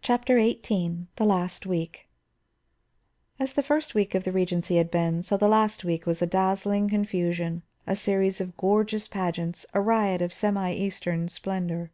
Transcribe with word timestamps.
CHAPTER 0.00 0.38
XVIII 0.40 1.06
THE 1.16 1.26
LAST 1.26 1.66
WEEK 1.66 2.08
As 3.38 3.52
the 3.52 3.62
first 3.62 3.94
week 3.94 4.14
of 4.14 4.24
the 4.24 4.32
regency 4.32 4.76
had 4.76 4.90
been, 4.90 5.20
so 5.22 5.36
the 5.36 5.48
last 5.50 5.84
week 5.84 6.06
was 6.06 6.22
a 6.22 6.26
dazzling 6.26 6.88
confusion, 6.88 7.60
a 7.86 7.94
series 7.94 8.40
of 8.40 8.56
gorgeous 8.56 9.06
pageants, 9.06 9.66
a 9.74 9.82
riot 9.82 10.22
of 10.22 10.32
semi 10.32 10.72
Eastern 10.72 11.28
splendor. 11.28 11.90